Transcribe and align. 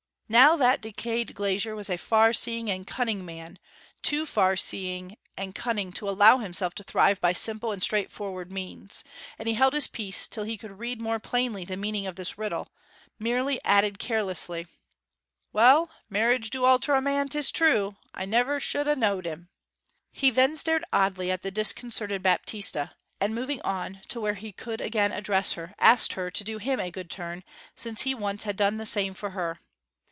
Now 0.31 0.55
that 0.55 0.79
decayed 0.79 1.35
glazier 1.35 1.75
was 1.75 1.89
a 1.89 1.97
far 1.97 2.31
seeing 2.31 2.71
and 2.71 2.87
cunning 2.87 3.25
man 3.25 3.59
too 4.01 4.25
far 4.25 4.55
seeing 4.55 5.17
and 5.35 5.53
cunning 5.53 5.91
to 5.91 6.07
allow 6.09 6.37
himself 6.37 6.73
to 6.75 6.83
thrive 6.85 7.19
by 7.19 7.33
simple 7.33 7.73
and 7.73 7.83
straightforward 7.83 8.49
means 8.49 9.03
and 9.37 9.45
he 9.49 9.55
held 9.55 9.73
his 9.73 9.87
peace, 9.87 10.29
till 10.29 10.45
he 10.45 10.55
could 10.55 10.79
read 10.79 11.01
more 11.01 11.19
plainly 11.19 11.65
the 11.65 11.75
meaning 11.75 12.07
of 12.07 12.15
this 12.15 12.37
riddle, 12.37 12.69
merely 13.19 13.61
added 13.65 13.99
carelessly, 13.99 14.67
'Well 15.51 15.89
marriage 16.09 16.49
do 16.49 16.63
alter 16.63 16.93
a 16.93 17.01
man, 17.01 17.27
'tis 17.27 17.51
true. 17.51 17.97
I 18.13 18.21
should 18.21 18.29
never 18.29 18.57
ha' 18.61 18.97
knowed 18.97 19.25
him!' 19.25 19.49
He 20.13 20.29
then 20.29 20.55
stared 20.55 20.85
oddly 20.93 21.29
at 21.29 21.41
the 21.41 21.51
disconcerted 21.51 22.23
Baptista, 22.23 22.95
and 23.19 23.35
moving 23.35 23.59
on 23.63 23.99
to 24.07 24.21
where 24.21 24.35
he 24.35 24.53
could 24.53 24.79
again 24.79 25.11
address 25.11 25.55
her, 25.55 25.75
asked 25.77 26.13
her 26.13 26.31
to 26.31 26.43
do 26.45 26.57
him 26.57 26.79
a 26.79 26.89
good 26.89 27.09
turn, 27.09 27.43
since 27.75 28.03
he 28.03 28.15
once 28.15 28.43
had 28.43 28.55
done 28.55 28.77
the 28.77 28.85
same 28.85 29.13
for 29.13 29.31
her. 29.31 29.59